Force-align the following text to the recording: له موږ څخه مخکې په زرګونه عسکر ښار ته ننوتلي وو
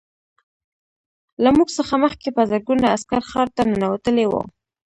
له 1.43 1.49
موږ 1.57 1.69
څخه 1.77 1.93
مخکې 2.03 2.29
په 2.35 2.41
زرګونه 2.51 2.85
عسکر 2.95 3.21
ښار 3.29 3.47
ته 3.55 3.61
ننوتلي 3.69 4.25
وو 4.27 4.41